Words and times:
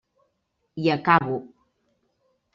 I 0.83 0.85
acabo. 0.95 1.35